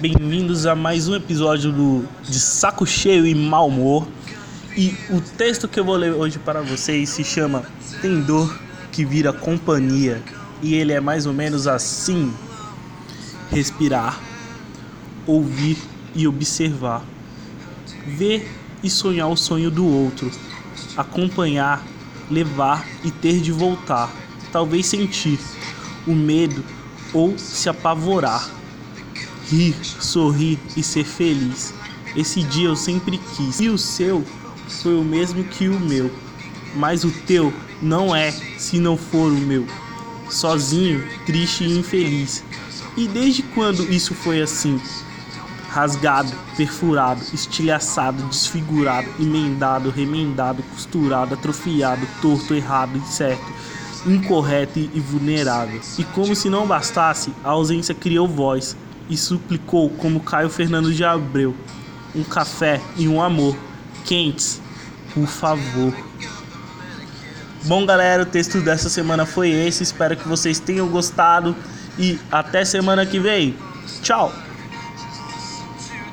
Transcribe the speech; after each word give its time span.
Bem-vindos 0.00 0.64
a 0.64 0.74
mais 0.74 1.08
um 1.08 1.14
episódio 1.14 1.70
do 1.70 2.08
de 2.22 2.40
Saco 2.40 2.86
Cheio 2.86 3.26
e 3.26 3.34
Mal 3.34 3.68
Humor. 3.68 4.08
E 4.74 4.96
o 5.10 5.20
texto 5.20 5.68
que 5.68 5.78
eu 5.78 5.84
vou 5.84 5.94
ler 5.94 6.14
hoje 6.14 6.38
para 6.38 6.62
vocês 6.62 7.10
se 7.10 7.22
chama 7.22 7.64
Tem 8.00 8.22
dor 8.22 8.58
que 8.90 9.04
vira 9.04 9.30
companhia. 9.30 10.22
E 10.62 10.74
ele 10.74 10.94
é 10.94 11.00
mais 11.00 11.26
ou 11.26 11.34
menos 11.34 11.66
assim: 11.66 12.32
respirar, 13.50 14.18
ouvir 15.26 15.76
e 16.14 16.26
observar, 16.26 17.04
ver 18.06 18.50
e 18.82 18.88
sonhar 18.88 19.28
o 19.28 19.36
sonho 19.36 19.70
do 19.70 19.86
outro, 19.86 20.30
acompanhar, 20.96 21.84
levar 22.30 22.88
e 23.04 23.10
ter 23.10 23.38
de 23.38 23.52
voltar, 23.52 24.10
talvez 24.50 24.86
sentir 24.86 25.38
o 26.06 26.14
medo 26.14 26.64
ou 27.12 27.36
se 27.36 27.68
apavorar 27.68 28.59
rir, 29.50 29.74
sorrir 29.82 30.58
e 30.76 30.82
ser 30.82 31.04
feliz. 31.04 31.74
Esse 32.16 32.42
dia 32.42 32.68
eu 32.68 32.76
sempre 32.76 33.18
quis. 33.36 33.60
E 33.60 33.68
o 33.68 33.76
seu 33.76 34.24
foi 34.68 34.94
o 34.94 35.04
mesmo 35.04 35.42
que 35.44 35.68
o 35.68 35.78
meu, 35.78 36.10
mas 36.76 37.04
o 37.04 37.10
teu 37.10 37.52
não 37.82 38.14
é 38.14 38.30
se 38.30 38.78
não 38.78 38.96
for 38.96 39.30
o 39.30 39.36
meu. 39.36 39.66
Sozinho, 40.28 41.04
triste 41.26 41.64
e 41.64 41.78
infeliz. 41.78 42.44
E 42.96 43.08
desde 43.08 43.42
quando 43.42 43.82
isso 43.92 44.14
foi 44.14 44.40
assim? 44.40 44.80
Rasgado, 45.68 46.32
perfurado, 46.56 47.22
estilhaçado, 47.32 48.22
desfigurado, 48.24 49.08
emendado, 49.18 49.90
remendado, 49.90 50.62
costurado, 50.64 51.34
atrofiado, 51.34 52.06
torto, 52.20 52.54
errado, 52.54 52.96
incerto, 52.96 53.52
incorreto 54.06 54.78
e 54.78 55.00
vulnerável. 55.00 55.80
E 55.98 56.04
como 56.04 56.34
se 56.34 56.48
não 56.48 56.66
bastasse, 56.66 57.32
a 57.44 57.50
ausência 57.50 57.94
criou 57.94 58.26
voz, 58.26 58.76
e 59.10 59.16
suplicou 59.16 59.90
como 59.90 60.20
Caio 60.20 60.48
Fernando 60.48 60.94
de 60.94 61.04
Abreu, 61.04 61.54
um 62.14 62.22
café 62.22 62.80
e 62.96 63.08
um 63.08 63.20
amor 63.20 63.56
quentes, 64.06 64.62
por 65.12 65.26
favor. 65.26 65.92
Bom, 67.64 67.84
galera, 67.84 68.22
o 68.22 68.26
texto 68.26 68.60
dessa 68.60 68.88
semana 68.88 69.26
foi 69.26 69.50
esse. 69.50 69.82
Espero 69.82 70.16
que 70.16 70.26
vocês 70.26 70.58
tenham 70.58 70.88
gostado 70.88 71.54
e 71.98 72.18
até 72.32 72.64
semana 72.64 73.04
que 73.04 73.18
vem. 73.18 73.54
Tchau. 74.02 74.32